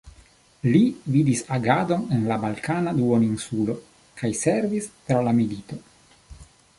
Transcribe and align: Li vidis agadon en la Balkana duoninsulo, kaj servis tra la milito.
Li 0.75 0.79
vidis 1.15 1.41
agadon 1.57 2.07
en 2.17 2.23
la 2.31 2.37
Balkana 2.45 2.93
duoninsulo, 3.01 3.75
kaj 4.23 4.31
servis 4.39 4.89
tra 4.95 5.21
la 5.29 5.35
milito. 5.41 5.79